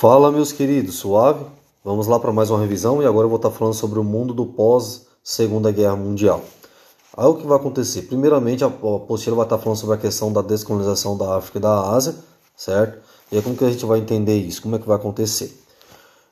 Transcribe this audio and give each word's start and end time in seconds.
Fala, 0.00 0.30
meus 0.30 0.52
queridos, 0.52 0.94
suave? 0.94 1.44
Vamos 1.84 2.06
lá 2.06 2.20
para 2.20 2.32
mais 2.32 2.50
uma 2.50 2.60
revisão 2.60 3.02
e 3.02 3.04
agora 3.04 3.24
eu 3.24 3.28
vou 3.28 3.34
estar 3.34 3.50
falando 3.50 3.74
sobre 3.74 3.98
o 3.98 4.04
mundo 4.04 4.32
do 4.32 4.46
pós 4.46 5.08
Segunda 5.24 5.72
Guerra 5.72 5.96
Mundial. 5.96 6.40
Aí 7.16 7.26
o 7.26 7.34
que 7.34 7.44
vai 7.44 7.56
acontecer? 7.56 8.02
Primeiramente, 8.02 8.62
a 8.62 8.68
apostila 8.68 9.34
vai 9.34 9.44
estar 9.44 9.58
falando 9.58 9.76
sobre 9.76 9.96
a 9.96 9.98
questão 9.98 10.32
da 10.32 10.40
descolonização 10.40 11.16
da 11.16 11.36
África 11.36 11.58
e 11.58 11.60
da 11.60 11.90
Ásia, 11.90 12.14
certo? 12.56 13.00
E 13.32 13.36
aí 13.38 13.42
como 13.42 13.56
que 13.56 13.64
a 13.64 13.70
gente 13.72 13.84
vai 13.84 13.98
entender 13.98 14.36
isso? 14.36 14.62
Como 14.62 14.76
é 14.76 14.78
que 14.78 14.86
vai 14.86 14.96
acontecer? 14.96 15.60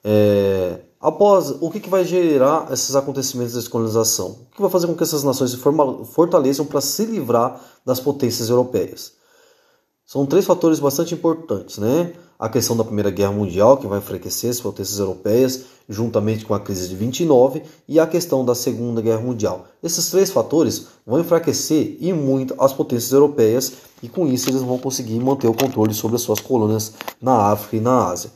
É, 0.04 0.78
após, 1.00 1.50
o 1.60 1.68
que, 1.68 1.80
que 1.80 1.90
vai 1.90 2.04
gerar 2.04 2.72
esses 2.72 2.94
acontecimentos 2.94 3.54
de 3.54 3.58
descolonização? 3.58 4.28
O 4.28 4.54
que 4.54 4.62
vai 4.62 4.70
fazer 4.70 4.86
com 4.86 4.94
que 4.94 5.02
essas 5.02 5.24
nações 5.24 5.50
se 5.50 5.56
fortaleçam 5.56 6.66
para 6.66 6.80
se 6.80 7.04
livrar 7.04 7.60
das 7.84 7.98
potências 7.98 8.48
europeias? 8.48 9.14
São 10.08 10.24
três 10.24 10.44
fatores 10.44 10.78
bastante 10.78 11.14
importantes, 11.14 11.78
né? 11.78 12.12
A 12.38 12.48
questão 12.48 12.76
da 12.76 12.84
Primeira 12.84 13.10
Guerra 13.10 13.32
Mundial, 13.32 13.76
que 13.76 13.88
vai 13.88 13.98
enfraquecer 13.98 14.48
as 14.50 14.60
potências 14.60 15.00
europeias, 15.00 15.64
juntamente 15.88 16.46
com 16.46 16.54
a 16.54 16.60
crise 16.60 16.88
de 16.88 16.94
29, 16.94 17.64
e 17.88 17.98
a 17.98 18.06
questão 18.06 18.44
da 18.44 18.54
Segunda 18.54 19.02
Guerra 19.02 19.22
Mundial. 19.22 19.64
Esses 19.82 20.08
três 20.08 20.30
fatores 20.30 20.86
vão 21.04 21.18
enfraquecer 21.18 21.96
e 21.98 22.12
muito 22.12 22.54
as 22.56 22.72
potências 22.72 23.10
europeias, 23.10 23.72
e 24.00 24.08
com 24.08 24.28
isso 24.28 24.48
eles 24.48 24.62
vão 24.62 24.78
conseguir 24.78 25.18
manter 25.18 25.48
o 25.48 25.54
controle 25.54 25.92
sobre 25.92 26.14
as 26.14 26.22
suas 26.22 26.38
colônias 26.38 26.92
na 27.20 27.50
África 27.50 27.76
e 27.76 27.80
na 27.80 28.06
Ásia. 28.08 28.30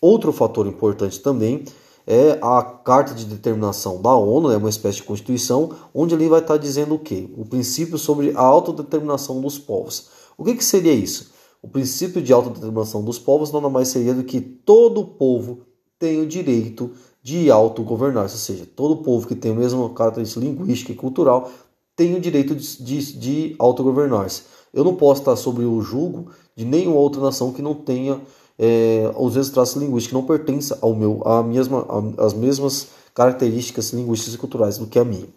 Outro 0.00 0.32
fator 0.32 0.66
importante 0.66 1.20
também 1.20 1.64
é 2.08 2.40
a 2.42 2.60
Carta 2.60 3.14
de 3.14 3.24
Determinação 3.24 4.02
da 4.02 4.12
ONU, 4.16 4.50
é 4.50 4.56
uma 4.56 4.68
espécie 4.68 4.96
de 4.96 5.04
constituição, 5.04 5.70
onde 5.94 6.12
ali 6.12 6.28
vai 6.28 6.40
estar 6.40 6.56
dizendo 6.56 6.96
o 6.96 6.98
quê? 6.98 7.30
O 7.36 7.44
princípio 7.44 7.98
sobre 7.98 8.32
a 8.34 8.40
autodeterminação 8.40 9.40
dos 9.40 9.60
povos. 9.60 10.12
O 10.36 10.44
que, 10.44 10.54
que 10.54 10.64
seria 10.64 10.92
isso? 10.92 11.32
O 11.62 11.68
princípio 11.68 12.20
de 12.20 12.32
autodeterminação 12.32 13.02
dos 13.02 13.18
povos 13.18 13.52
nada 13.52 13.68
mais 13.68 13.88
seria 13.88 14.12
do 14.12 14.24
que 14.24 14.40
todo 14.40 15.04
povo 15.04 15.60
tem 15.98 16.20
o 16.20 16.26
direito 16.26 16.90
de 17.22 17.50
autogovernar-se, 17.50 18.34
ou 18.34 18.40
seja, 18.40 18.66
todo 18.76 19.02
povo 19.02 19.26
que 19.26 19.34
tem 19.34 19.52
a 19.52 19.54
mesma 19.54 19.88
característica 19.90 20.44
linguística 20.44 20.92
e 20.92 20.94
cultural 20.94 21.50
tem 21.96 22.14
o 22.14 22.20
direito 22.20 22.54
de, 22.54 22.82
de, 22.82 23.18
de 23.18 23.56
autogovernar-se. 23.58 24.42
Eu 24.74 24.84
não 24.84 24.94
posso 24.94 25.22
estar 25.22 25.36
sobre 25.36 25.64
o 25.64 25.80
julgo 25.80 26.30
de 26.54 26.64
nenhuma 26.64 26.98
outra 26.98 27.22
nação 27.22 27.52
que 27.52 27.62
não 27.62 27.74
tenha 27.74 28.20
é, 28.58 29.10
os 29.16 29.34
mesmos 29.34 29.50
traços 29.50 29.80
linguísticos, 29.80 30.08
que 30.08 30.14
não 30.14 30.26
pertença 30.26 30.78
ao 30.82 30.94
meu, 30.94 31.22
mesma, 31.46 31.86
as 32.18 32.34
mesmas 32.34 32.88
características 33.14 33.92
linguísticas 33.92 34.34
e 34.34 34.38
culturais 34.38 34.76
do 34.76 34.86
que 34.86 34.98
a 34.98 35.04
minha, 35.04 35.28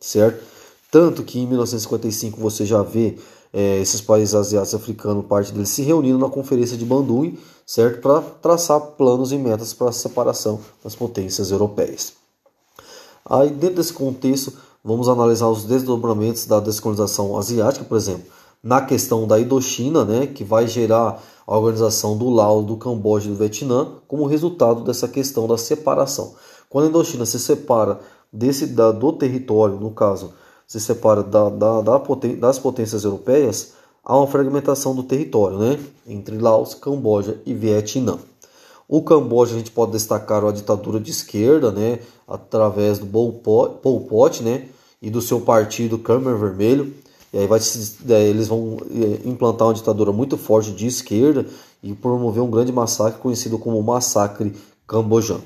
certo? 0.00 0.42
Tanto 0.90 1.22
que 1.22 1.38
em 1.38 1.46
1955 1.46 2.40
você 2.40 2.64
já 2.64 2.82
vê 2.82 3.16
é, 3.52 3.80
esses 3.80 4.00
países 4.00 4.34
asiáticos 4.34 4.74
africanos, 4.74 5.26
parte 5.26 5.52
deles 5.52 5.68
se 5.70 5.82
reunindo 5.82 6.18
na 6.18 6.28
Conferência 6.28 6.76
de 6.76 6.84
Bandung, 6.84 7.36
certo? 7.66 8.00
Para 8.00 8.20
traçar 8.20 8.80
planos 8.80 9.32
e 9.32 9.38
metas 9.38 9.72
para 9.72 9.90
a 9.90 9.92
separação 9.92 10.60
das 10.82 10.94
potências 10.94 11.50
europeias. 11.50 12.12
Aí, 13.24 13.50
dentro 13.50 13.76
desse 13.76 13.92
contexto, 13.92 14.52
vamos 14.82 15.08
analisar 15.08 15.48
os 15.48 15.64
desdobramentos 15.64 16.46
da 16.46 16.60
descolonização 16.60 17.36
asiática, 17.36 17.84
por 17.84 17.96
exemplo, 17.96 18.24
na 18.62 18.80
questão 18.80 19.26
da 19.26 19.38
Indochina, 19.38 20.04
né, 20.04 20.26
que 20.26 20.42
vai 20.42 20.66
gerar 20.66 21.22
a 21.46 21.56
organização 21.56 22.16
do 22.16 22.28
Laos, 22.28 22.66
do 22.66 22.76
Camboja 22.76 23.28
e 23.28 23.32
do 23.32 23.38
Vietnã 23.38 23.88
como 24.06 24.26
resultado 24.26 24.82
dessa 24.82 25.08
questão 25.08 25.46
da 25.46 25.56
separação. 25.56 26.34
Quando 26.68 26.86
a 26.86 26.88
Indochina 26.88 27.24
se 27.24 27.38
separa 27.38 28.00
desse 28.32 28.66
da, 28.66 28.92
do 28.92 29.12
território, 29.12 29.78
no 29.78 29.90
caso, 29.90 30.32
se 30.68 30.78
separa 30.78 31.22
da, 31.22 31.48
da, 31.48 31.80
da 31.80 31.98
poten 31.98 32.36
das 32.36 32.58
potências 32.58 33.02
europeias, 33.02 33.72
há 34.04 34.14
uma 34.16 34.26
fragmentação 34.26 34.94
do 34.94 35.02
território 35.02 35.58
né, 35.58 35.80
entre 36.06 36.36
Laos, 36.36 36.74
Camboja 36.74 37.40
e 37.46 37.54
Vietnã. 37.54 38.18
O 38.86 39.02
Camboja 39.02 39.54
a 39.54 39.58
gente 39.58 39.70
pode 39.70 39.92
destacar 39.92 40.44
a 40.44 40.52
ditadura 40.52 41.00
de 41.00 41.10
esquerda, 41.10 41.72
né, 41.72 42.00
através 42.26 42.98
do 42.98 43.06
Pol 43.06 44.00
Pot, 44.00 44.42
né, 44.42 44.68
e 45.00 45.08
do 45.10 45.22
seu 45.22 45.40
partido 45.40 45.98
Khmer 45.98 46.36
Vermelho. 46.36 46.94
E 47.32 47.38
aí 47.38 47.46
vai, 47.46 47.60
eles 48.08 48.48
vão 48.48 48.76
é, 48.90 49.28
implantar 49.28 49.68
uma 49.68 49.74
ditadura 49.74 50.12
muito 50.12 50.36
forte 50.36 50.70
de 50.70 50.86
esquerda 50.86 51.46
e 51.82 51.94
promover 51.94 52.42
um 52.42 52.50
grande 52.50 52.72
massacre 52.72 53.20
conhecido 53.20 53.58
como 53.58 53.82
Massacre 53.82 54.54
Cambojano. 54.86 55.44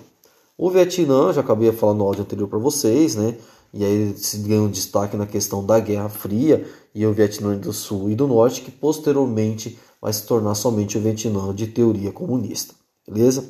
O 0.57 0.71
Vietnã, 0.71 1.33
já 1.33 1.41
acabei 1.41 1.73
falando 1.73 1.99
no 1.99 2.05
áudio 2.05 2.23
anterior 2.23 2.49
para 2.49 2.59
vocês, 2.59 3.17
né? 3.17 3.37
E 3.73 3.85
aí 3.85 4.15
se 4.17 4.39
ganhou 4.39 4.67
um 4.67 4.71
destaque 4.71 5.17
na 5.17 5.27
questão 5.27 5.65
da 5.65 5.81
Guerra 5.81 6.09
Fria 6.09 6.67
e 6.95 7.07
o 7.07 7.13
Vietnã 7.13 7.57
do 7.57 7.73
Sul 7.73 8.11
e 8.11 8.15
do 8.15 8.27
Norte, 8.27 8.61
que 8.61 8.71
posteriormente 8.71 9.79
vai 10.01 10.13
se 10.13 10.27
tornar 10.27 10.55
somente 10.55 10.99
o 10.99 11.01
Vietnã 11.01 11.55
de 11.55 11.67
teoria 11.67 12.13
comunista. 12.13 12.75
Beleza? 13.09 13.45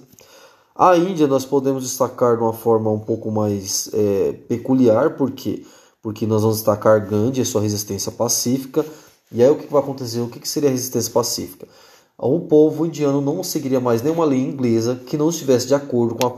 A 0.74 0.96
Índia 0.96 1.26
nós 1.26 1.44
podemos 1.44 1.82
destacar 1.82 2.36
de 2.36 2.42
uma 2.42 2.52
forma 2.52 2.90
um 2.90 3.00
pouco 3.00 3.30
mais 3.30 3.90
é, 3.92 4.32
peculiar, 4.48 5.16
porque 5.16 5.64
porque 6.02 6.26
nós 6.26 6.42
vamos 6.42 6.56
destacar 6.56 7.08
Gandhi 7.08 7.40
e 7.40 7.44
sua 7.44 7.62
resistência 7.62 8.10
pacífica. 8.10 8.84
E 9.30 9.42
aí 9.42 9.48
o 9.48 9.56
que 9.56 9.72
vai 9.72 9.80
acontecer? 9.80 10.20
O 10.20 10.28
que 10.28 10.46
seria 10.46 10.68
a 10.68 10.72
resistência 10.72 11.12
pacífica? 11.12 11.66
O 12.18 12.40
povo 12.40 12.84
indiano 12.84 13.20
não 13.20 13.42
seguiria 13.42 13.80
mais 13.80 14.02
nenhuma 14.02 14.24
lei 14.24 14.40
inglesa 14.40 15.00
que 15.06 15.16
não 15.16 15.30
estivesse 15.30 15.68
de 15.68 15.74
acordo 15.74 16.16
com 16.16 16.26
a, 16.26 16.30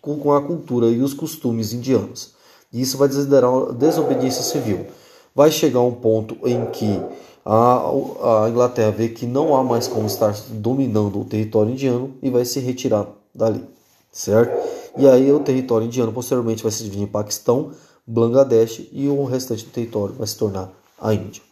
com 0.00 0.34
a 0.34 0.42
cultura 0.42 0.88
e 0.88 1.00
os 1.00 1.14
costumes 1.14 1.72
indianos. 1.72 2.34
E 2.72 2.80
isso 2.80 2.96
vai 2.96 3.08
desiderar 3.08 3.72
desobediência 3.72 4.42
civil. 4.42 4.86
Vai 5.34 5.50
chegar 5.50 5.80
um 5.80 5.92
ponto 5.92 6.36
em 6.46 6.66
que 6.66 7.00
a, 7.44 8.44
a 8.44 8.48
Inglaterra 8.48 8.90
vê 8.90 9.08
que 9.08 9.26
não 9.26 9.54
há 9.56 9.64
mais 9.64 9.88
como 9.88 10.06
estar 10.06 10.34
dominando 10.50 11.20
o 11.20 11.24
território 11.24 11.72
indiano 11.72 12.14
e 12.22 12.30
vai 12.30 12.44
se 12.44 12.60
retirar 12.60 13.06
dali, 13.34 13.64
certo? 14.10 14.56
E 14.96 15.08
aí 15.08 15.32
o 15.32 15.40
território 15.40 15.86
indiano 15.86 16.12
posteriormente 16.12 16.62
vai 16.62 16.70
se 16.70 16.84
dividir 16.84 17.02
em 17.02 17.06
Paquistão, 17.06 17.72
Bangladesh 18.06 18.88
e 18.92 19.08
o 19.08 19.24
restante 19.24 19.64
do 19.64 19.70
território 19.70 20.14
vai 20.14 20.26
se 20.26 20.36
tornar 20.36 20.70
a 21.00 21.14
Índia. 21.14 21.42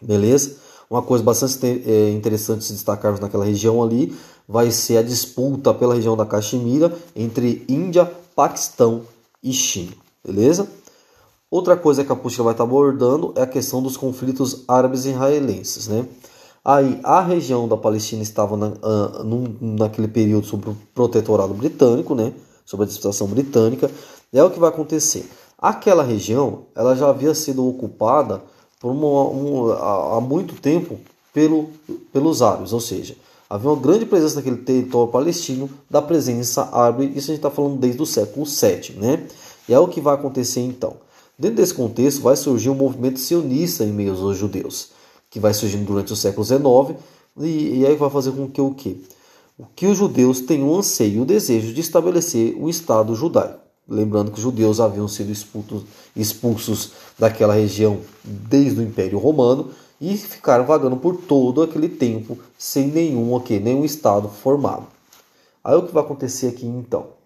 Beleza? 0.00 0.56
Uma 0.88 1.02
coisa 1.02 1.22
bastante 1.22 1.84
é, 1.86 2.10
interessante 2.10 2.64
se 2.64 2.72
destacarmos 2.72 3.20
naquela 3.20 3.44
região 3.44 3.82
ali 3.82 4.16
vai 4.48 4.72
ser 4.72 4.96
a 4.96 5.02
disputa 5.02 5.72
pela 5.72 5.94
região 5.94 6.16
da 6.16 6.26
Caxemira 6.26 6.92
entre 7.14 7.64
Índia, 7.68 8.10
Paquistão 8.34 9.02
e 9.42 9.52
China. 9.52 9.92
Beleza? 10.24 10.68
Outra 11.50 11.76
coisa 11.76 12.04
que 12.04 12.12
a 12.12 12.14
apostila 12.14 12.44
vai 12.44 12.54
estar 12.54 12.64
abordando 12.64 13.32
é 13.36 13.42
a 13.42 13.46
questão 13.46 13.82
dos 13.82 13.96
conflitos 13.96 14.64
árabes 14.68 15.04
israelenses. 15.04 15.88
Né? 15.88 16.06
Aí 16.64 17.00
a 17.02 17.20
região 17.20 17.66
da 17.66 17.76
Palestina 17.76 18.22
estava 18.22 18.56
na, 18.56 18.68
uh, 18.68 19.24
num, 19.24 19.56
naquele 19.60 20.06
período 20.06 20.46
sob 20.46 20.70
o 20.70 20.76
protetorado 20.94 21.52
britânico, 21.54 22.14
né? 22.14 22.32
sob 22.64 22.82
a 22.82 22.84
administração 22.84 23.26
britânica. 23.26 23.90
E 24.32 24.38
é 24.38 24.44
o 24.44 24.50
que 24.50 24.60
vai 24.60 24.68
acontecer. 24.68 25.28
Aquela 25.58 26.02
região 26.02 26.66
ela 26.74 26.94
já 26.94 27.08
havia 27.08 27.34
sido 27.34 27.66
ocupada 27.68 28.42
por 28.78 28.92
uma, 28.92 29.28
um, 29.28 29.72
há 29.72 30.20
muito 30.20 30.54
tempo 30.54 30.98
pelo, 31.34 31.68
pelos 32.12 32.40
árabes, 32.40 32.72
ou 32.72 32.80
seja, 32.80 33.14
havia 33.48 33.68
uma 33.68 33.80
grande 33.80 34.06
presença 34.06 34.36
naquele 34.36 34.56
território 34.56 35.12
palestino 35.12 35.68
da 35.88 36.00
presença 36.00 36.68
árabe, 36.72 37.12
isso 37.14 37.30
a 37.30 37.34
gente 37.34 37.36
está 37.36 37.50
falando 37.50 37.76
desde 37.76 38.00
o 38.00 38.06
século 38.06 38.46
VII. 38.46 38.96
Né? 38.96 39.26
E 39.70 39.72
é 39.72 39.78
o 39.78 39.86
que 39.86 40.00
vai 40.00 40.16
acontecer 40.16 40.62
então. 40.62 40.96
Dentro 41.38 41.58
desse 41.58 41.72
contexto 41.72 42.22
vai 42.22 42.34
surgir 42.34 42.70
um 42.70 42.74
movimento 42.74 43.20
sionista 43.20 43.84
em 43.84 43.92
meio 43.92 44.20
aos 44.20 44.36
judeus, 44.36 44.90
que 45.30 45.38
vai 45.38 45.54
surgindo 45.54 45.86
durante 45.86 46.12
o 46.12 46.16
século 46.16 46.44
XIX, 46.44 46.98
e, 47.38 47.78
e 47.78 47.86
aí 47.86 47.94
vai 47.94 48.10
fazer 48.10 48.32
com 48.32 48.48
que 48.48 48.60
o 48.60 48.74
quê? 48.74 48.96
Que 49.76 49.86
os 49.86 49.96
judeus 49.96 50.40
tenham 50.40 50.68
o 50.68 50.76
anseio 50.76 51.18
e 51.18 51.20
o 51.20 51.24
desejo 51.24 51.72
de 51.72 51.80
estabelecer 51.80 52.56
um 52.60 52.68
Estado 52.68 53.14
judaico. 53.14 53.60
Lembrando 53.88 54.32
que 54.32 54.38
os 54.38 54.42
judeus 54.42 54.80
haviam 54.80 55.06
sido 55.06 55.30
expulsos, 55.30 55.84
expulsos 56.16 56.90
daquela 57.16 57.54
região 57.54 58.00
desde 58.24 58.80
o 58.80 58.82
Império 58.82 59.20
Romano 59.20 59.70
e 60.00 60.16
ficaram 60.16 60.66
vagando 60.66 60.96
por 60.96 61.16
todo 61.16 61.62
aquele 61.62 61.88
tempo 61.88 62.36
sem 62.58 62.88
nenhum, 62.88 63.32
okay, 63.34 63.60
nenhum 63.60 63.84
Estado 63.84 64.28
formado. 64.28 64.88
Aí 65.62 65.76
o 65.76 65.86
que 65.86 65.94
vai 65.94 66.02
acontecer 66.02 66.48
aqui 66.48 66.66
então? 66.66 67.19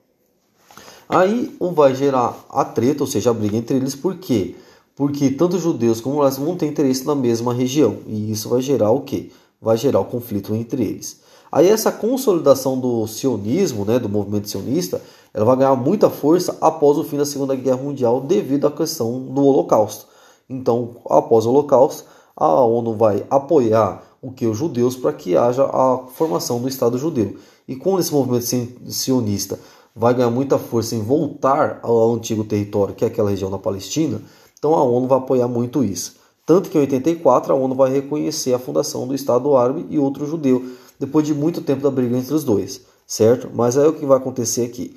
Aí 1.09 1.55
vai 1.75 1.95
gerar 1.95 2.45
a 2.49 2.65
treta, 2.65 3.03
ou 3.03 3.07
seja, 3.07 3.31
a 3.31 3.35
briga 3.35 3.57
entre 3.57 3.77
eles, 3.77 3.95
por 3.95 4.17
quê? 4.17 4.55
Porque 4.97 5.31
tanto 5.31 5.57
os 5.57 5.63
judeus 5.63 6.01
como 6.01 6.21
elas 6.21 6.39
vão 6.39 6.57
ter 6.57 6.67
interesse 6.67 7.05
na 7.05 7.15
mesma 7.15 7.53
região. 7.53 7.99
E 8.07 8.31
isso 8.31 8.49
vai 8.49 8.63
gerar 8.63 8.91
o 8.91 9.01
quê? 9.01 9.31
Vai 9.61 9.77
gerar 9.77 10.01
o 10.01 10.05
conflito 10.05 10.55
entre 10.55 10.83
eles. 10.83 11.21
Aí 11.51 11.69
essa 11.69 11.93
consolidação 11.93 12.79
do 12.79 13.07
sionismo, 13.07 13.85
né, 13.85 13.99
do 13.99 14.09
movimento 14.09 14.49
sionista, 14.49 15.01
ela 15.33 15.45
vai 15.45 15.57
ganhar 15.57 15.77
muita 15.77 16.11
força 16.11 16.57
após 16.61 16.97
o 16.99 17.05
fim 17.05 17.17
da 17.17 17.25
Segunda 17.25 17.55
Guerra 17.55 17.77
Mundial 17.77 18.21
devido 18.21 18.67
à 18.67 18.71
questão 18.71 19.21
do 19.21 19.45
Holocausto. 19.45 20.07
Então, 20.49 20.97
após 21.09 21.47
o 21.47 21.51
Holocausto, 21.51 22.05
a 22.37 22.65
ONU 22.65 22.95
vai 22.95 23.25
apoiar 23.31 24.03
o 24.21 24.31
que 24.31 24.47
os 24.47 24.57
judeus 24.57 24.97
para 24.97 25.13
que 25.13 25.37
haja 25.37 25.65
a 25.65 25.99
formação 26.15 26.61
do 26.61 26.69
Estado 26.69 26.99
judeu. 26.99 27.37
E 27.69 27.77
quando 27.77 28.01
esse 28.01 28.13
movimento 28.13 28.47
sionista 28.91 29.59
vai 29.95 30.13
ganhar 30.13 30.31
muita 30.31 30.59
força 30.59 30.97
em 30.97 31.03
voltar 31.03 31.79
ao 31.83 32.15
antigo 32.15 32.43
território, 32.43 32.95
que 32.95 33.05
é 33.05 33.09
aquela 33.09 33.31
região 33.31 33.51
da 33.51 33.59
Palestina, 33.59 34.21
então 34.59 34.75
a 34.75 34.83
ONU 34.83 35.07
vai 35.07 35.19
apoiar 35.19 35.47
muito 35.47 35.85
isso. 35.85 36.17
Tanto 36.45 36.69
que 36.69 36.77
em 36.77 36.81
84 36.81 37.53
a 37.53 37.57
ONU 37.57 37.75
vai 37.75 37.93
reconhecer 37.93 38.53
a 38.53 38.59
fundação 38.59 39.07
do 39.07 39.15
Estado 39.15 39.57
Árabe 39.57 39.87
e 39.89 39.99
outro 39.99 40.27
judeu, 40.27 40.65
depois 40.99 41.27
de 41.27 41.33
muito 41.33 41.61
tempo 41.61 41.83
da 41.83 41.91
briga 41.91 42.17
entre 42.17 42.35
os 42.35 42.45
dois. 42.45 42.83
certo? 43.07 43.51
Mas 43.55 43.77
aí 43.77 43.87
o 43.87 43.93
que 43.93 44.07
vai 44.07 44.17
acontecer 44.17 44.65
aqui? 44.65 44.97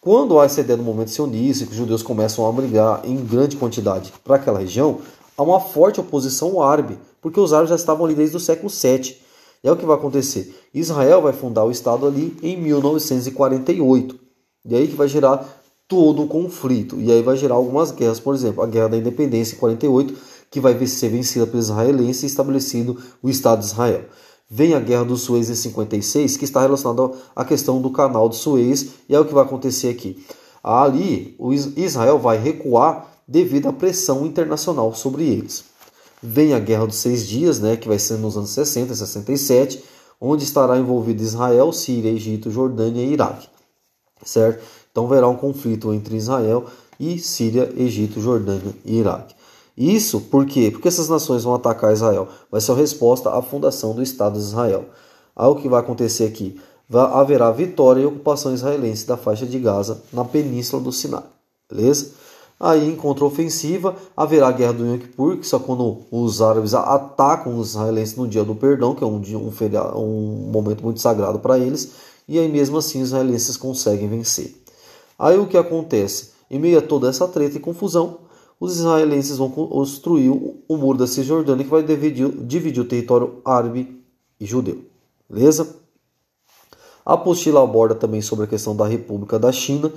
Quando 0.00 0.38
há 0.38 0.44
essa 0.44 0.60
ideia 0.60 0.76
do 0.76 0.82
momento 0.82 1.10
sionista, 1.10 1.64
que 1.64 1.72
os 1.72 1.76
judeus 1.76 2.02
começam 2.02 2.46
a 2.46 2.52
brigar 2.52 3.00
em 3.04 3.16
grande 3.16 3.56
quantidade 3.56 4.12
para 4.22 4.36
aquela 4.36 4.60
região, 4.60 4.98
há 5.36 5.42
uma 5.42 5.58
forte 5.58 5.98
oposição 5.98 6.62
árabe, 6.62 6.98
porque 7.20 7.40
os 7.40 7.52
árabes 7.52 7.70
já 7.70 7.76
estavam 7.76 8.06
ali 8.06 8.14
desde 8.14 8.36
o 8.36 8.40
século 8.40 8.70
VII. 8.70 9.16
E 9.64 9.68
é 9.68 9.72
o 9.72 9.76
que 9.76 9.84
vai 9.84 9.96
acontecer. 9.96 10.54
Israel 10.72 11.22
vai 11.22 11.32
fundar 11.32 11.64
o 11.64 11.70
Estado 11.70 12.06
ali 12.06 12.36
em 12.42 12.56
1948. 12.56 14.27
E 14.68 14.76
aí 14.76 14.86
que 14.86 14.94
vai 14.94 15.08
gerar 15.08 15.44
todo 15.88 16.22
o 16.22 16.28
conflito. 16.28 17.00
E 17.00 17.10
aí 17.10 17.22
vai 17.22 17.36
gerar 17.36 17.54
algumas 17.54 17.90
guerras, 17.90 18.20
por 18.20 18.34
exemplo, 18.34 18.62
a 18.62 18.66
Guerra 18.66 18.90
da 18.90 18.96
Independência 18.98 19.56
em 19.56 19.58
48, 19.58 20.14
que 20.50 20.60
vai 20.60 20.86
ser 20.86 21.08
vencida 21.08 21.46
pelos 21.46 21.66
israelenses 21.66 22.22
e 22.22 22.26
estabelecido 22.26 22.96
o 23.22 23.30
Estado 23.30 23.60
de 23.60 23.66
Israel. 23.66 24.04
Vem 24.50 24.74
a 24.74 24.80
Guerra 24.80 25.04
do 25.04 25.16
Suez 25.16 25.48
em 25.50 25.54
56, 25.54 26.36
que 26.36 26.44
está 26.44 26.60
relacionada 26.60 27.12
à 27.34 27.44
questão 27.44 27.80
do 27.80 27.90
canal 27.90 28.28
do 28.28 28.34
Suez, 28.34 28.90
e 29.08 29.14
é 29.14 29.20
o 29.20 29.24
que 29.24 29.34
vai 29.34 29.44
acontecer 29.44 29.88
aqui. 29.88 30.24
Ali, 30.62 31.34
o 31.38 31.52
Israel 31.52 32.18
vai 32.18 32.38
recuar 32.38 33.08
devido 33.26 33.68
à 33.68 33.72
pressão 33.72 34.26
internacional 34.26 34.94
sobre 34.94 35.24
eles. 35.24 35.64
Vem 36.22 36.52
a 36.52 36.58
Guerra 36.58 36.86
dos 36.86 36.96
Seis 36.96 37.26
Dias, 37.26 37.60
né, 37.60 37.76
que 37.76 37.88
vai 37.88 37.98
ser 37.98 38.18
nos 38.18 38.36
anos 38.36 38.50
60 38.50 38.92
e 38.92 38.96
67, 38.96 39.84
onde 40.20 40.44
estará 40.44 40.78
envolvido 40.78 41.22
Israel, 41.22 41.72
Síria, 41.72 42.10
Egito, 42.10 42.50
Jordânia 42.50 43.02
e 43.02 43.12
Iraque. 43.12 43.48
Certo? 44.24 44.62
Então 44.90 45.06
verá 45.06 45.28
um 45.28 45.36
conflito 45.36 45.92
entre 45.92 46.16
Israel 46.16 46.66
e 46.98 47.18
Síria, 47.18 47.72
Egito, 47.76 48.20
Jordânia 48.20 48.74
e 48.84 48.98
Iraque. 48.98 49.34
Isso 49.76 50.20
por 50.22 50.44
quê? 50.44 50.70
Porque 50.72 50.88
essas 50.88 51.08
nações 51.08 51.44
vão 51.44 51.54
atacar 51.54 51.92
Israel. 51.92 52.28
Vai 52.50 52.60
ser 52.60 52.72
a 52.72 52.74
resposta 52.74 53.30
à 53.30 53.40
fundação 53.40 53.94
do 53.94 54.02
Estado 54.02 54.32
de 54.32 54.40
Israel. 54.40 54.86
Aí 55.36 55.46
o 55.46 55.54
que 55.54 55.68
vai 55.68 55.80
acontecer 55.80 56.24
aqui? 56.24 56.60
Vai, 56.88 57.04
haverá 57.12 57.52
vitória 57.52 58.00
e 58.00 58.06
ocupação 58.06 58.52
israelense 58.52 59.06
da 59.06 59.16
faixa 59.16 59.46
de 59.46 59.58
Gaza 59.58 60.02
na 60.12 60.24
península 60.24 60.82
do 60.82 60.90
Sinai. 60.90 61.22
Beleza? 61.70 62.12
Aí, 62.60 62.88
em 62.88 62.96
contraofensiva, 62.96 63.94
haverá 64.16 64.48
a 64.48 64.52
guerra 64.52 64.72
do 64.72 64.84
Yom 64.84 64.98
Kippur, 64.98 65.36
que 65.36 65.46
só 65.46 65.60
quando 65.60 65.98
os 66.10 66.42
árabes 66.42 66.74
atacam 66.74 67.56
os 67.56 67.70
israelenses 67.70 68.16
no 68.16 68.26
dia 68.26 68.42
do 68.42 68.54
perdão, 68.54 68.96
que 68.96 69.04
é 69.04 69.06
um, 69.06 69.20
dia, 69.20 69.38
um, 69.38 69.52
feriado, 69.52 69.96
um 69.96 70.50
momento 70.50 70.82
muito 70.82 71.00
sagrado 71.00 71.38
para 71.38 71.56
eles, 71.56 71.92
e 72.28 72.38
aí 72.38 72.48
mesmo 72.48 72.76
assim 72.76 73.00
os 73.00 73.08
israelenses 73.08 73.56
conseguem 73.56 74.08
vencer. 74.08 74.54
Aí 75.18 75.38
o 75.38 75.46
que 75.46 75.56
acontece? 75.56 76.32
Em 76.50 76.58
meio 76.58 76.78
a 76.78 76.82
toda 76.82 77.08
essa 77.08 77.26
treta 77.26 77.56
e 77.56 77.60
confusão, 77.60 78.18
os 78.60 78.76
israelenses 78.76 79.38
vão 79.38 79.50
construir 79.50 80.28
o 80.30 80.76
muro 80.76 80.98
da 80.98 81.06
Cisjordânia 81.06 81.64
que 81.64 81.70
vai 81.70 81.82
dividir, 81.82 82.28
dividir 82.28 82.82
o 82.82 82.86
território 82.86 83.40
árabe 83.44 84.02
e 84.38 84.44
judeu. 84.44 84.84
Beleza? 85.28 85.76
A 87.04 87.14
apostila 87.14 87.62
aborda 87.62 87.94
também 87.94 88.20
sobre 88.20 88.44
a 88.44 88.48
questão 88.48 88.76
da 88.76 88.86
República 88.86 89.38
da 89.38 89.50
China. 89.50 89.92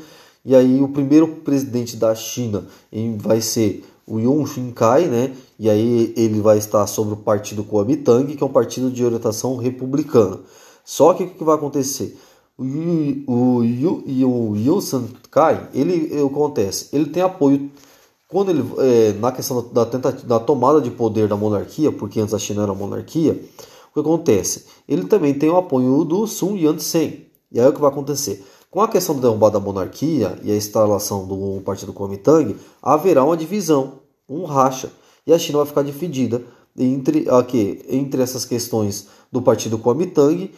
E 0.46 0.56
aí 0.56 0.82
o 0.82 0.88
primeiro 0.88 1.28
presidente 1.28 1.98
da 1.98 2.16
China 2.16 2.66
vai 3.18 3.42
ser 3.42 3.84
o 4.08 4.20
Yun 4.20 4.46
Xinkai, 4.46 5.08
né? 5.08 5.36
E 5.60 5.70
aí 5.70 6.14
ele 6.18 6.40
vai 6.42 6.58
estar 6.58 6.86
sobre 6.88 7.14
o 7.14 7.18
partido 7.18 7.64
Kuomintang, 7.64 8.36
que 8.36 8.44
é 8.44 8.46
um 8.46 8.52
partido 8.52 8.90
de 8.90 9.04
orientação 9.04 9.58
republicana. 9.58 10.40
Só 10.84 11.14
que 11.14 11.24
o 11.24 11.30
que 11.30 11.44
vai 11.44 11.56
acontecer? 11.56 12.20
O, 12.58 12.64
o, 12.64 13.58
o, 13.60 14.52
o 14.52 14.58
Yun 14.58 15.08
Kai, 15.30 15.70
ele 15.74 16.12
acontece, 16.24 16.90
ele 16.94 17.08
tem 17.08 17.24
apoio 17.24 17.72
quando 18.32 18.50
ele, 18.50 18.64
é, 18.78 19.12
na 19.14 19.30
questão 19.30 19.62
da, 19.74 19.86
tentativa, 19.86 20.26
da 20.26 20.40
tomada 20.40 20.80
de 20.80 20.90
poder 20.90 21.28
da 21.28 21.36
monarquia, 21.36 21.92
porque 21.92 22.18
antes 22.18 22.34
a 22.34 22.40
China 22.40 22.64
era 22.64 22.74
monarquia, 22.74 23.34
o 23.90 23.94
que 23.94 24.00
acontece? 24.00 24.68
Ele 24.88 25.04
também 25.04 25.34
tem 25.34 25.50
o 25.50 25.58
apoio 25.58 26.06
do 26.06 26.26
Sun 26.26 26.56
Yat-sen. 26.56 27.28
E 27.52 27.60
aí 27.60 27.68
o 27.68 27.74
que 27.74 27.82
vai 27.82 27.92
acontecer? 27.92 28.42
Com 28.70 28.80
a 28.80 28.88
questão 28.88 29.16
da 29.16 29.24
derrubada 29.24 29.60
da 29.60 29.66
monarquia 29.66 30.40
e 30.44 30.50
a 30.50 30.56
instalação 30.56 31.28
do 31.28 31.62
partido 31.66 31.92
Kuomintang, 31.92 32.56
haverá 32.82 33.22
uma 33.22 33.36
divisão, 33.36 34.00
um 34.30 34.46
racha, 34.46 34.90
e 35.28 35.34
a 35.34 35.38
China 35.38 35.58
vai 35.58 35.68
ficar 35.68 35.84
dividida 35.84 36.42
entre, 36.78 37.30
aqui, 37.30 37.84
entre 37.90 38.22
essas 38.22 38.46
questões 38.46 39.08
do 39.30 39.42
partido 39.42 39.78
Kuomintang 39.78 40.52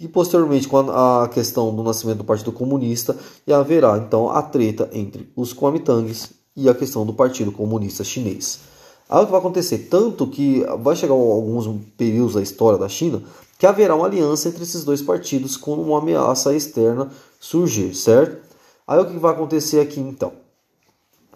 e 0.00 0.08
posteriormente 0.08 0.66
com 0.68 0.78
a, 0.78 1.28
questão 1.28 1.74
do 1.74 1.82
nascimento 1.82 2.18
do 2.18 2.24
Partido 2.24 2.52
Comunista, 2.52 3.16
e 3.46 3.52
haverá 3.52 3.98
então 3.98 4.30
a 4.30 4.42
treta 4.42 4.88
entre 4.92 5.30
os 5.36 5.52
Kuomintangs 5.52 6.30
e 6.56 6.68
a 6.68 6.74
questão 6.74 7.06
do 7.06 7.12
Partido 7.12 7.52
Comunista 7.52 8.04
Chinês. 8.04 8.60
Algo 9.08 9.26
que 9.26 9.32
vai 9.32 9.40
acontecer, 9.40 9.78
tanto 9.90 10.26
que 10.26 10.64
vai 10.80 10.96
chegar 10.96 11.14
alguns 11.14 11.68
períodos 11.96 12.34
da 12.34 12.42
história 12.42 12.78
da 12.78 12.88
China 12.88 13.22
que 13.58 13.66
haverá 13.66 13.94
uma 13.94 14.06
aliança 14.06 14.48
entre 14.48 14.62
esses 14.64 14.82
dois 14.82 15.00
partidos 15.00 15.56
quando 15.56 15.82
uma 15.82 15.98
ameaça 15.98 16.52
externa 16.54 17.10
surgir, 17.38 17.94
certo? 17.94 18.38
Aí 18.86 18.98
o 18.98 19.04
que 19.04 19.16
vai 19.18 19.32
acontecer 19.32 19.78
aqui 19.80 20.00
então? 20.00 20.32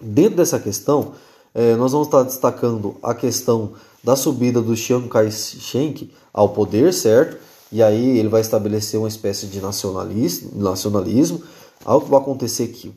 Dentro 0.00 0.36
dessa 0.36 0.58
questão, 0.58 1.12
eh, 1.54 1.76
nós 1.76 1.92
vamos 1.92 2.08
estar 2.08 2.22
destacando 2.24 2.96
a 3.02 3.14
questão 3.14 3.74
da 4.02 4.16
subida 4.16 4.60
do 4.60 4.76
Chiang 4.76 5.08
Kai-shek 5.08 6.12
ao 6.32 6.48
poder, 6.48 6.92
certo? 6.92 7.38
E 7.70 7.82
aí 7.82 8.18
ele 8.18 8.28
vai 8.28 8.40
estabelecer 8.40 8.98
uma 8.98 9.08
espécie 9.08 9.46
de 9.46 9.60
nacionalismo, 9.60 10.50
nacionalismo. 10.54 11.42
Algo 11.84 12.04
que 12.04 12.10
vai 12.10 12.20
acontecer 12.20 12.64
aqui 12.64 12.94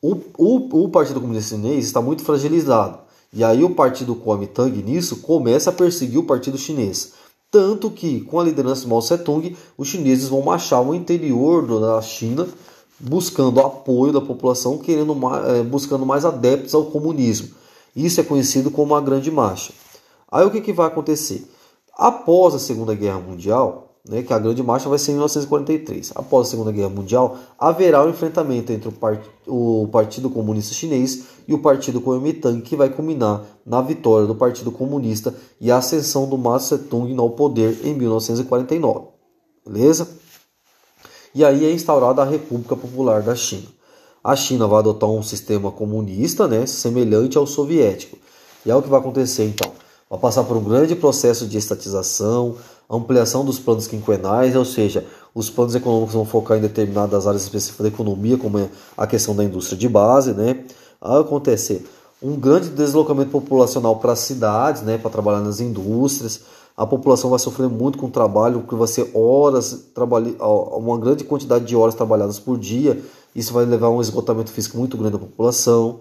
o, 0.00 0.16
o, 0.36 0.84
o 0.84 0.88
Partido 0.88 1.20
Comunista 1.20 1.56
Chinês 1.56 1.86
está 1.86 2.00
muito 2.00 2.22
fragilizado. 2.22 3.00
E 3.32 3.42
aí 3.44 3.62
o 3.62 3.74
partido 3.74 4.14
Kuomintang 4.14 4.82
nisso 4.82 5.16
começa 5.18 5.70
a 5.70 5.72
perseguir 5.72 6.18
o 6.18 6.24
partido 6.24 6.56
chinês. 6.56 7.12
Tanto 7.50 7.90
que, 7.90 8.20
com 8.22 8.38
a 8.38 8.44
liderança 8.44 8.82
de 8.82 8.88
Mao 8.88 9.00
Tse-tung, 9.00 9.56
os 9.76 9.88
chineses 9.88 10.28
vão 10.28 10.42
marchar 10.42 10.82
o 10.82 10.94
interior 10.94 11.66
da 11.80 12.00
China, 12.00 12.46
buscando 12.98 13.60
apoio 13.60 14.12
da 14.12 14.20
população, 14.20 14.78
querendo 14.78 15.14
é, 15.46 15.62
buscando 15.62 16.06
mais 16.06 16.24
adeptos 16.24 16.74
ao 16.74 16.86
comunismo. 16.86 17.48
Isso 17.96 18.20
é 18.20 18.24
conhecido 18.24 18.70
como 18.70 18.94
a 18.94 19.00
Grande 19.00 19.30
Marcha. 19.30 19.72
Aí 20.30 20.46
o 20.46 20.50
que, 20.50 20.60
que 20.60 20.72
vai 20.72 20.86
acontecer? 20.86 21.50
Após 21.96 22.54
a 22.54 22.58
Segunda 22.58 22.94
Guerra 22.94 23.18
Mundial, 23.18 23.87
né, 24.08 24.22
que 24.22 24.32
a 24.32 24.38
Grande 24.38 24.62
Marcha 24.62 24.88
vai 24.88 24.98
ser 24.98 25.12
em 25.12 25.14
1943. 25.14 26.12
Após 26.14 26.48
a 26.48 26.50
Segunda 26.50 26.72
Guerra 26.72 26.88
Mundial, 26.88 27.36
haverá 27.58 28.04
um 28.04 28.08
enfrentamento 28.08 28.72
entre 28.72 28.88
o, 28.88 28.92
part... 28.92 29.22
o 29.46 29.86
Partido 29.92 30.30
Comunista 30.30 30.74
Chinês 30.74 31.24
e 31.46 31.52
o 31.52 31.58
Partido 31.58 32.00
Kuomintang, 32.00 32.60
que 32.62 32.74
vai 32.74 32.88
culminar 32.88 33.42
na 33.64 33.82
vitória 33.82 34.26
do 34.26 34.34
Partido 34.34 34.72
Comunista 34.72 35.34
e 35.60 35.70
a 35.70 35.76
ascensão 35.76 36.26
do 36.26 36.38
Mao 36.38 36.56
Tse-tung 36.56 37.14
ao 37.18 37.30
poder 37.30 37.78
em 37.84 37.94
1949. 37.94 39.08
Beleza? 39.66 40.08
E 41.34 41.44
aí 41.44 41.66
é 41.66 41.70
instaurada 41.70 42.22
a 42.22 42.24
República 42.24 42.74
Popular 42.74 43.22
da 43.22 43.36
China. 43.36 43.68
A 44.24 44.34
China 44.34 44.66
vai 44.66 44.78
adotar 44.78 45.08
um 45.08 45.22
sistema 45.22 45.70
comunista, 45.70 46.48
né, 46.48 46.66
semelhante 46.66 47.36
ao 47.36 47.46
soviético. 47.46 48.16
E 48.64 48.70
é 48.70 48.74
o 48.74 48.82
que 48.82 48.88
vai 48.88 48.98
acontecer 48.98 49.44
então. 49.44 49.70
Vai 50.10 50.18
passar 50.18 50.44
por 50.44 50.56
um 50.56 50.64
grande 50.64 50.96
processo 50.96 51.46
de 51.46 51.58
estatização, 51.58 52.56
ampliação 52.88 53.44
dos 53.44 53.58
planos 53.58 53.86
quinquenais, 53.86 54.56
ou 54.56 54.64
seja, 54.64 55.04
os 55.34 55.50
planos 55.50 55.74
econômicos 55.74 56.14
vão 56.14 56.24
focar 56.24 56.56
em 56.56 56.62
determinadas 56.62 57.26
áreas 57.26 57.42
específicas 57.42 57.82
da 57.82 57.88
economia, 57.88 58.38
como 58.38 58.58
é 58.58 58.68
a 58.96 59.06
questão 59.06 59.36
da 59.36 59.44
indústria 59.44 59.76
de 59.76 59.88
base, 59.88 60.32
né? 60.32 60.64
Vai 61.00 61.20
acontecer 61.20 61.86
um 62.22 62.34
grande 62.36 62.70
deslocamento 62.70 63.30
populacional 63.30 63.96
para 63.96 64.12
as 64.12 64.20
cidades, 64.20 64.82
né, 64.82 64.98
para 64.98 65.10
trabalhar 65.10 65.40
nas 65.40 65.60
indústrias. 65.60 66.40
A 66.76 66.86
população 66.86 67.30
vai 67.30 67.38
sofrer 67.38 67.68
muito 67.68 67.98
com 67.98 68.06
o 68.06 68.10
trabalho, 68.10 68.60
porque 68.60 68.74
vai 68.74 68.88
ser 68.88 69.10
horas, 69.14 69.90
uma 70.72 70.98
grande 70.98 71.22
quantidade 71.22 71.64
de 71.64 71.76
horas 71.76 71.94
trabalhadas 71.94 72.38
por 72.38 72.58
dia. 72.58 73.00
Isso 73.36 73.52
vai 73.52 73.64
levar 73.64 73.88
a 73.88 73.90
um 73.90 74.00
esgotamento 74.00 74.50
físico 74.50 74.78
muito 74.78 74.96
grande 74.96 75.12
da 75.12 75.18
população. 75.18 76.00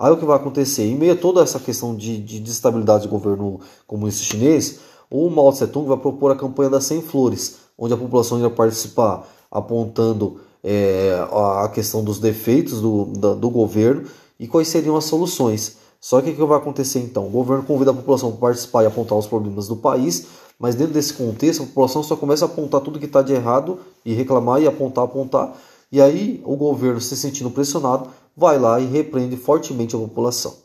Aí 0.00 0.10
o 0.10 0.16
que 0.16 0.24
vai 0.24 0.36
acontecer? 0.36 0.84
Em 0.84 0.96
meio 0.96 1.12
a 1.12 1.16
toda 1.16 1.42
essa 1.42 1.60
questão 1.60 1.94
de, 1.94 2.16
de 2.16 2.40
desestabilidade 2.40 3.02
do 3.02 3.10
governo 3.10 3.60
comunista 3.86 4.24
chinês, 4.24 4.80
o 5.10 5.28
Mao 5.28 5.52
Tse 5.52 5.66
Tung 5.66 5.86
vai 5.86 5.98
propor 5.98 6.30
a 6.30 6.36
campanha 6.36 6.70
das 6.70 6.84
100 6.84 7.02
flores, 7.02 7.58
onde 7.76 7.92
a 7.92 7.98
população 7.98 8.38
irá 8.38 8.48
participar 8.48 9.28
apontando 9.50 10.40
é, 10.64 11.22
a 11.30 11.68
questão 11.68 12.02
dos 12.02 12.18
defeitos 12.18 12.80
do, 12.80 13.06
da, 13.06 13.34
do 13.34 13.50
governo 13.50 14.08
e 14.38 14.48
quais 14.48 14.68
seriam 14.68 14.96
as 14.96 15.04
soluções. 15.04 15.76
Só 16.00 16.22
que 16.22 16.30
o 16.30 16.34
que 16.34 16.44
vai 16.44 16.56
acontecer 16.56 17.00
então? 17.00 17.26
O 17.26 17.30
governo 17.30 17.62
convida 17.62 17.90
a 17.90 17.94
população 17.94 18.30
para 18.30 18.40
participar 18.40 18.84
e 18.84 18.86
apontar 18.86 19.18
os 19.18 19.26
problemas 19.26 19.68
do 19.68 19.76
país, 19.76 20.28
mas 20.58 20.74
dentro 20.74 20.94
desse 20.94 21.12
contexto 21.12 21.62
a 21.62 21.66
população 21.66 22.02
só 22.02 22.16
começa 22.16 22.46
a 22.46 22.48
apontar 22.48 22.80
tudo 22.80 22.98
que 22.98 23.04
está 23.04 23.20
de 23.20 23.34
errado 23.34 23.78
e 24.02 24.14
reclamar 24.14 24.62
e 24.62 24.66
apontar, 24.66 25.04
apontar. 25.04 25.54
E 25.92 26.00
aí 26.00 26.40
o 26.46 26.56
governo, 26.56 27.02
se 27.02 27.14
sentindo 27.16 27.50
pressionado, 27.50 28.08
vai 28.40 28.58
lá 28.58 28.80
e 28.80 28.86
repreende 28.86 29.36
fortemente 29.36 29.94
a 29.94 29.98
população. 29.98 30.56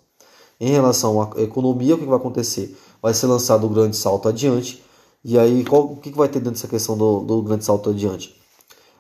Em 0.59 0.69
relação 0.69 1.21
à 1.21 1.41
economia, 1.41 1.95
o 1.95 1.97
que 1.97 2.05
vai 2.05 2.15
acontecer? 2.15 2.75
vai 3.05 3.13
ser 3.13 3.27
lançado 3.27 3.67
o 3.67 3.69
grande 3.69 3.95
salto 3.95 4.27
adiante. 4.27 4.83
E 5.23 5.37
aí, 5.37 5.63
qual, 5.63 5.83
o 5.83 5.95
que 5.95 6.09
vai 6.09 6.27
ter 6.27 6.39
dentro 6.39 6.53
dessa 6.53 6.67
questão 6.67 6.97
do, 6.97 7.19
do 7.19 7.39
grande 7.43 7.63
salto 7.63 7.91
adiante? 7.91 8.35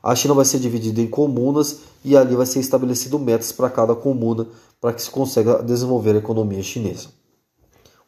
A 0.03 0.13
China 0.13 0.35
vai 0.35 0.45
ser 0.45 0.59
dividida 0.59 1.01
em 1.01 1.07
comunas 1.07 1.79
e 2.03 2.15
ali 2.15 2.35
vai 2.35 2.45
ser 2.45 2.59
estabelecido 2.59 3.17
metas 3.17 3.51
para 3.51 3.67
cada 3.67 3.95
comuna 3.95 4.47
para 4.79 4.93
que 4.93 5.01
se 5.01 5.09
consiga 5.09 5.63
desenvolver 5.63 6.11
a 6.11 6.19
economia 6.19 6.61
chinesa. 6.61 7.07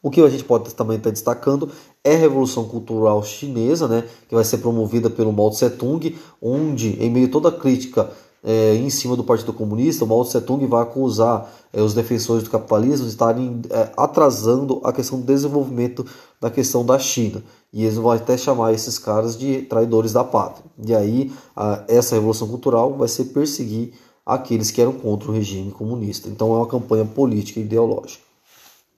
O 0.03 0.12
que 0.12 0.21
a 0.21 0.29
gente 0.29 0.43
pode 0.43 0.71
também 0.75 0.97
estar 0.97 1.09
destacando 1.09 1.71
é 2.03 2.13
a 2.13 2.19
Revolução 2.19 2.65
Cultural 2.65 3.24
Chinesa, 3.24 3.88
né, 3.88 4.07
que 4.29 4.36
vai 4.36 4.43
ser 4.43 4.59
promovida 4.59 5.09
pelo 5.09 5.33
Mao 5.33 5.50
Tse 5.50 5.71
Tung, 5.71 6.15
onde, 6.39 6.89
em 7.03 7.09
meio 7.09 7.25
a 7.25 7.31
toda 7.31 7.50
a 7.50 7.51
crítica 7.51 8.12
é, 8.49 8.75
em 8.75 8.89
cima 8.89 9.17
do 9.17 9.25
Partido 9.25 9.51
Comunista, 9.51 10.05
o 10.05 10.07
Mao 10.07 10.23
Tse 10.23 10.39
Tung 10.39 10.65
vai 10.67 10.81
acusar 10.81 11.51
é, 11.73 11.81
os 11.81 11.93
defensores 11.93 12.45
do 12.45 12.49
capitalismo 12.49 13.05
de 13.05 13.11
estarem 13.11 13.61
é, 13.69 13.91
atrasando 13.97 14.79
a 14.85 14.93
questão 14.93 15.19
do 15.19 15.25
desenvolvimento 15.25 16.05
da 16.39 16.49
questão 16.49 16.85
da 16.85 16.97
China. 16.97 17.43
E 17.73 17.83
eles 17.83 17.97
vão 17.97 18.09
até 18.09 18.37
chamar 18.37 18.71
esses 18.71 18.97
caras 18.97 19.37
de 19.37 19.63
traidores 19.63 20.13
da 20.13 20.23
pátria. 20.23 20.63
E 20.81 20.95
aí, 20.95 21.33
a, 21.53 21.83
essa 21.89 22.15
revolução 22.15 22.47
cultural 22.47 22.93
vai 22.93 23.09
ser 23.09 23.25
perseguir 23.25 23.91
aqueles 24.25 24.71
que 24.71 24.81
eram 24.81 24.93
contra 24.93 25.29
o 25.29 25.33
regime 25.33 25.69
comunista. 25.71 26.29
Então, 26.29 26.53
é 26.53 26.57
uma 26.57 26.67
campanha 26.67 27.03
política 27.03 27.59
e 27.59 27.63
ideológica. 27.63 28.23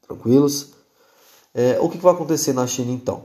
Tranquilos? 0.08 0.74
É, 1.56 1.80
o 1.82 1.90
que 1.90 1.98
vai 1.98 2.14
acontecer 2.14 2.54
na 2.54 2.68
China 2.68 2.92
então? 2.92 3.24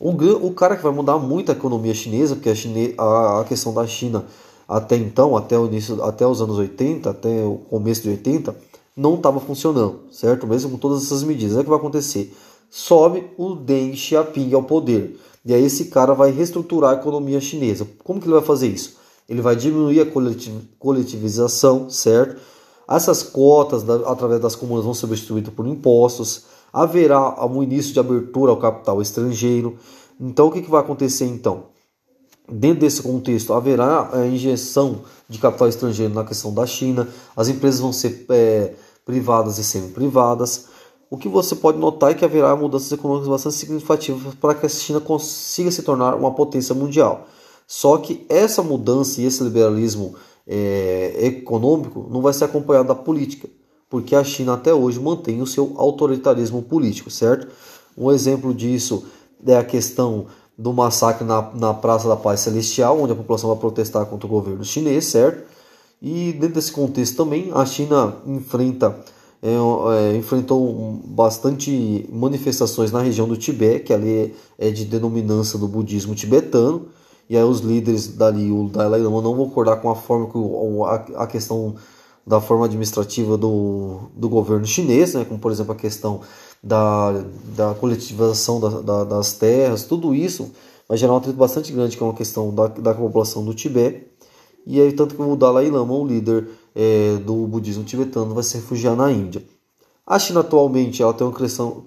O, 0.00 0.10
o 0.10 0.52
cara 0.52 0.76
que 0.76 0.82
vai 0.82 0.90
mudar 0.90 1.18
muito 1.18 1.52
a 1.52 1.54
economia 1.54 1.94
chinesa, 1.94 2.34
porque 2.34 2.48
a, 2.48 2.54
chine, 2.56 2.92
a, 2.98 3.42
a 3.42 3.44
questão 3.44 3.72
da 3.72 3.86
China 3.86 4.24
até 4.70 4.96
então, 4.96 5.36
até 5.36 5.58
o 5.58 5.66
início, 5.66 6.00
até 6.04 6.24
os 6.24 6.40
anos 6.40 6.56
80, 6.56 7.10
até 7.10 7.44
o 7.44 7.56
começo 7.68 8.02
de 8.02 8.10
80, 8.10 8.54
não 8.96 9.16
estava 9.16 9.40
funcionando, 9.40 10.02
certo? 10.12 10.46
Mesmo 10.46 10.70
com 10.70 10.78
todas 10.78 11.02
essas 11.02 11.24
medidas. 11.24 11.56
O 11.56 11.64
que 11.64 11.68
vai 11.68 11.76
acontecer? 11.76 12.32
Sobe 12.70 13.24
o 13.36 13.56
Deng 13.56 13.96
Xiaoping 13.96 14.54
ao 14.54 14.62
poder. 14.62 15.18
E 15.44 15.52
aí 15.52 15.64
esse 15.64 15.86
cara 15.86 16.14
vai 16.14 16.30
reestruturar 16.30 16.92
a 16.92 17.00
economia 17.00 17.40
chinesa. 17.40 17.84
Como 18.04 18.20
que 18.20 18.26
ele 18.26 18.34
vai 18.34 18.44
fazer 18.44 18.68
isso? 18.68 18.96
Ele 19.28 19.42
vai 19.42 19.56
diminuir 19.56 20.02
a 20.02 20.06
coletivização, 20.78 21.90
certo? 21.90 22.40
Essas 22.88 23.24
cotas, 23.24 23.88
através 24.06 24.40
das 24.40 24.54
comunas, 24.54 24.84
vão 24.84 24.94
ser 24.94 25.00
substituídas 25.00 25.52
por 25.52 25.66
impostos. 25.66 26.44
Haverá 26.72 27.44
um 27.44 27.60
início 27.60 27.92
de 27.92 27.98
abertura 27.98 28.52
ao 28.52 28.56
capital 28.56 29.02
estrangeiro. 29.02 29.76
Então, 30.20 30.46
o 30.46 30.50
que, 30.52 30.62
que 30.62 30.70
vai 30.70 30.80
acontecer 30.80 31.24
então? 31.24 31.64
Dentro 32.50 32.80
desse 32.80 33.02
contexto, 33.02 33.52
haverá 33.52 34.10
a 34.12 34.26
injeção 34.26 35.02
de 35.28 35.38
capital 35.38 35.68
estrangeiro 35.68 36.12
na 36.12 36.24
questão 36.24 36.52
da 36.52 36.66
China, 36.66 37.08
as 37.36 37.48
empresas 37.48 37.80
vão 37.80 37.92
ser 37.92 38.26
é, 38.28 38.74
privadas 39.04 39.58
e 39.58 39.64
semi-privadas. 39.64 40.66
O 41.08 41.16
que 41.16 41.28
você 41.28 41.54
pode 41.54 41.78
notar 41.78 42.10
é 42.10 42.14
que 42.14 42.24
haverá 42.24 42.54
mudanças 42.56 42.90
econômicas 42.90 43.28
bastante 43.28 43.56
significativas 43.56 44.34
para 44.34 44.54
que 44.54 44.66
a 44.66 44.68
China 44.68 45.00
consiga 45.00 45.70
se 45.70 45.82
tornar 45.82 46.14
uma 46.14 46.32
potência 46.32 46.74
mundial. 46.74 47.26
Só 47.66 47.98
que 47.98 48.26
essa 48.28 48.62
mudança 48.62 49.20
e 49.20 49.24
esse 49.24 49.42
liberalismo 49.44 50.14
é, 50.46 51.14
econômico 51.20 52.08
não 52.10 52.20
vai 52.20 52.32
ser 52.32 52.44
acompanhado 52.44 52.88
da 52.88 52.94
política, 52.94 53.48
porque 53.88 54.16
a 54.16 54.24
China 54.24 54.54
até 54.54 54.74
hoje 54.74 54.98
mantém 54.98 55.40
o 55.40 55.46
seu 55.46 55.74
autoritarismo 55.76 56.62
político, 56.62 57.10
certo? 57.10 57.46
Um 57.96 58.10
exemplo 58.10 58.52
disso 58.52 59.04
é 59.46 59.56
a 59.56 59.64
questão 59.64 60.26
do 60.60 60.74
massacre 60.74 61.24
na, 61.24 61.50
na 61.54 61.72
Praça 61.72 62.06
da 62.06 62.16
Paz 62.16 62.40
Celestial, 62.40 63.00
onde 63.00 63.12
a 63.12 63.16
população 63.16 63.48
vai 63.48 63.58
protestar 63.58 64.04
contra 64.04 64.26
o 64.26 64.30
governo 64.30 64.62
chinês, 64.62 65.06
certo? 65.06 65.42
E 66.02 66.32
dentro 66.34 66.56
desse 66.56 66.70
contexto 66.70 67.16
também, 67.16 67.50
a 67.54 67.64
China 67.64 68.16
enfrenta, 68.26 68.94
é, 69.42 69.48
é, 69.48 70.16
enfrentou 70.18 71.00
bastante 71.06 72.06
manifestações 72.12 72.92
na 72.92 73.00
região 73.00 73.26
do 73.26 73.38
Tibete, 73.38 73.84
que 73.84 73.92
ali 73.92 74.34
é 74.58 74.70
de 74.70 74.84
denominância 74.84 75.58
do 75.58 75.66
budismo 75.66 76.14
tibetano, 76.14 76.88
e 77.26 77.38
aí 77.38 77.44
os 77.44 77.60
líderes 77.60 78.08
dali, 78.08 78.52
o 78.52 78.68
Dalai 78.68 79.00
Lama, 79.00 79.22
não 79.22 79.34
vão 79.34 79.46
concordar 79.48 79.76
com 79.76 79.88
a 79.88 79.96
forma 79.96 80.26
que 80.26 81.16
a, 81.16 81.22
a 81.22 81.26
questão 81.26 81.74
da 82.26 82.38
forma 82.38 82.66
administrativa 82.66 83.38
do, 83.38 84.10
do 84.14 84.28
governo 84.28 84.66
chinês, 84.66 85.14
né, 85.14 85.24
como 85.24 85.40
por 85.40 85.50
exemplo 85.50 85.72
a 85.72 85.76
questão 85.76 86.20
da, 86.62 87.24
da 87.56 87.74
coletivização 87.74 88.60
da, 88.60 88.68
da, 88.80 89.04
das 89.04 89.32
terras, 89.32 89.84
tudo 89.84 90.14
isso 90.14 90.50
vai 90.88 90.98
gerar 90.98 91.14
um 91.14 91.16
atrito 91.16 91.38
bastante 91.38 91.72
grande 91.72 91.96
com 91.96 92.10
a 92.10 92.14
questão 92.14 92.54
da, 92.54 92.66
da 92.66 92.94
população 92.94 93.44
do 93.44 93.54
Tibete. 93.54 94.06
E 94.66 94.80
aí, 94.80 94.92
tanto 94.92 95.14
que 95.14 95.22
o 95.22 95.36
Dalai 95.36 95.70
Lama, 95.70 95.94
o 95.94 96.06
líder 96.06 96.48
é, 96.74 97.16
do 97.24 97.46
budismo 97.46 97.82
tibetano, 97.84 98.34
vai 98.34 98.42
se 98.42 98.56
refugiar 98.56 98.94
na 98.94 99.10
Índia. 99.10 99.42
A 100.06 100.18
China 100.18 100.40
atualmente 100.40 101.02
ela 101.02 101.14
tem 101.14 101.26
um 101.26 101.32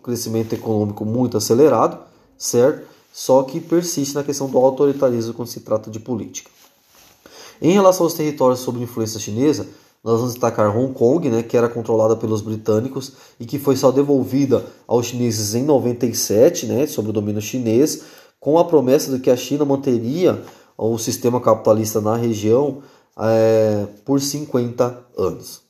crescimento 0.01 0.53
econômico 0.53 1.05
muito 1.05 1.37
acelerado, 1.37 1.99
certo? 2.37 2.87
Só 3.11 3.43
que 3.43 3.59
persiste 3.59 4.15
na 4.15 4.23
questão 4.23 4.49
do 4.49 4.57
autoritarismo 4.57 5.33
quando 5.33 5.49
se 5.49 5.59
trata 5.59 5.91
de 5.91 5.99
política. 5.99 6.49
Em 7.61 7.71
relação 7.71 8.05
aos 8.05 8.13
territórios 8.13 8.61
sob 8.61 8.81
influência 8.81 9.19
chinesa, 9.19 9.67
nós 10.03 10.17
vamos 10.17 10.33
destacar 10.33 10.75
Hong 10.75 10.93
Kong, 10.93 11.29
né, 11.29 11.41
que 11.41 11.55
era 11.55 11.69
controlada 11.69 12.15
pelos 12.15 12.41
britânicos 12.41 13.13
e 13.39 13.45
que 13.45 13.57
foi 13.57 13.77
só 13.77 13.89
devolvida 13.89 14.65
aos 14.85 15.05
chineses 15.05 15.55
em 15.55 15.63
97, 15.63 16.65
né, 16.65 16.85
sob 16.85 17.09
o 17.09 17.13
domínio 17.13 17.41
chinês, 17.41 18.01
com 18.39 18.59
a 18.59 18.65
promessa 18.65 19.11
de 19.11 19.19
que 19.19 19.29
a 19.29 19.37
China 19.37 19.63
manteria 19.63 20.43
o 20.77 20.97
sistema 20.97 21.39
capitalista 21.39 22.01
na 22.01 22.17
região 22.17 22.79
é, 23.17 23.87
por 24.03 24.19
50 24.19 24.99
anos. 25.17 25.61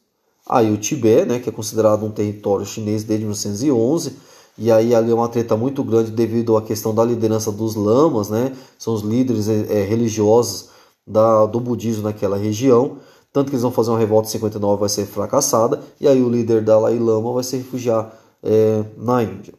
Aí 0.50 0.74
o 0.74 0.78
Tibete, 0.78 1.28
né, 1.28 1.40
que 1.40 1.50
é 1.50 1.52
considerado 1.52 2.04
um 2.04 2.12
território 2.12 2.66
chinês 2.66 3.04
desde 3.04 3.25
1911, 3.25 4.13
e 4.58 4.72
aí 4.72 4.96
ali 4.96 5.12
é 5.12 5.13
uma 5.13 5.30
treta 5.30 5.56
muito 5.56 5.84
grande 5.84 6.10
devido 6.10 6.58
à 6.58 6.62
questão 6.63 6.94
da 6.94 7.04
liderança 7.04 7.52
dos 7.52 7.75
lamas, 7.75 8.30
né, 8.30 8.52
são 8.80 8.96
os 8.96 9.04
líderes 9.04 9.48
é, 9.48 9.84
religiosos 9.84 10.70
da, 11.06 11.46
do 11.46 11.60
budismo 11.60 12.04
naquela 12.04 12.38
região. 12.38 12.98
Tanto 13.34 13.48
que 13.48 13.56
eles 13.56 13.63
vão 13.63 13.72
fazer 13.72 13.90
uma 13.90 13.98
revolta 13.98 14.28
em 14.28 14.32
59, 14.32 14.80
vai 14.80 14.90
ser 14.90 15.06
fracassada, 15.08 15.82
e 16.00 16.08
aí 16.08 16.22
o 16.22 16.30
líder 16.30 16.62
Dalai 16.62 17.00
Lama 17.00 17.34
vai 17.34 17.44
se 17.44 17.58
refugiar 17.58 18.13
é, 18.44 18.84
na 18.96 19.24
Índia. 19.24 19.56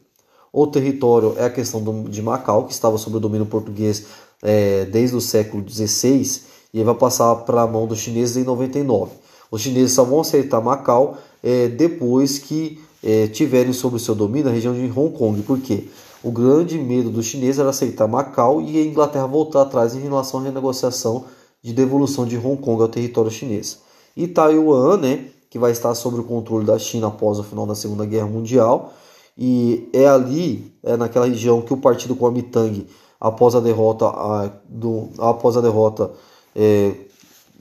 O 0.51 0.65
território 0.65 1.35
é 1.37 1.43
a 1.43 1.49
questão 1.49 1.83
do, 1.83 2.09
de 2.09 2.21
Macau, 2.21 2.63
que 2.63 2.71
estava 2.71 2.97
sob 2.97 3.17
o 3.17 3.19
domínio 3.19 3.45
português 3.45 4.05
é, 4.41 4.85
desde 4.85 5.17
o 5.17 5.19
século 5.19 5.61
XVI, 5.69 6.41
e 6.73 6.81
vai 6.83 6.95
passar 6.95 7.35
para 7.35 7.63
a 7.63 7.67
mão 7.67 7.85
dos 7.85 7.99
chineses 7.99 8.37
em 8.37 8.45
99. 8.45 9.11
Os 9.51 9.61
chineses 9.61 9.91
só 9.91 10.05
vão 10.05 10.21
aceitar 10.21 10.61
Macau 10.61 11.17
é, 11.43 11.67
depois 11.67 12.39
que 12.39 12.79
é, 13.03 13.27
tiverem 13.27 13.73
sob 13.73 13.99
seu 13.99 14.15
domínio 14.15 14.49
a 14.49 14.53
região 14.53 14.73
de 14.73 14.91
Hong 14.97 15.17
Kong. 15.17 15.41
Por 15.41 15.59
quê? 15.59 15.89
O 16.23 16.31
grande 16.31 16.77
medo 16.77 17.09
dos 17.09 17.25
chineses 17.25 17.59
era 17.59 17.69
aceitar 17.69 18.07
Macau 18.07 18.61
e 18.61 18.77
a 18.79 18.85
Inglaterra 18.85 19.27
voltar 19.27 19.63
atrás 19.63 19.95
em 19.95 19.99
relação 19.99 20.39
à 20.39 20.43
renegociação 20.43 21.25
de 21.65 21.73
devolução 21.73 22.27
de 22.27 22.37
Hong 22.37 22.61
Kong 22.61 22.79
ao 22.79 22.87
território 22.87 23.31
chinês. 23.31 23.79
E 24.15 24.27
Taiwan, 24.27 24.97
né, 24.97 25.25
que 25.49 25.57
vai 25.57 25.71
estar 25.71 25.95
sob 25.95 26.19
o 26.19 26.23
controle 26.23 26.63
da 26.63 26.77
China 26.77 27.07
após 27.07 27.39
o 27.39 27.43
final 27.43 27.65
da 27.65 27.73
Segunda 27.73 28.05
Guerra 28.05 28.27
Mundial, 28.27 28.93
e 29.35 29.89
é 29.91 30.05
ali, 30.07 30.71
é 30.83 30.95
naquela 30.95 31.25
região 31.25 31.63
que 31.63 31.73
o 31.73 31.77
partido 31.77 32.15
Kuomintang, 32.15 32.85
após 33.19 33.55
a 33.55 33.59
derrota, 33.59 34.05
a, 34.05 34.51
do, 34.69 35.09
após 35.17 35.57
a 35.57 35.61
derrota 35.61 36.11
é, 36.55 36.93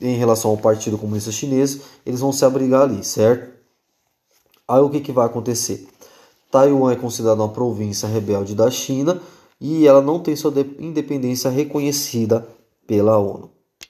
em 0.03 0.19
relação 0.19 0.51
ao 0.51 0.59
Partido 0.59 0.99
Comunista 0.99 1.33
Chinês, 1.33 1.81
eles 2.05 2.21
vão 2.21 2.31
se 2.31 2.45
abrigar 2.45 2.83
ali, 2.83 3.03
certo? 3.03 3.55
Aí 4.69 4.83
o 4.83 4.91
que, 4.91 5.01
que 5.01 5.13
vai 5.13 5.25
acontecer? 5.25 5.89
Taiwan 6.51 6.93
é 6.93 6.97
considerada 6.97 7.41
uma 7.41 7.49
província 7.49 8.07
rebelde 8.07 8.55
da 8.55 8.71
China 8.71 9.19
e 9.59 9.87
ela 9.87 10.03
não 10.03 10.21
tem 10.21 10.37
sua 10.37 10.53
independência 10.79 11.49
reconhecida 11.49 12.47
pela 12.87 13.17
ONU. 13.17 13.54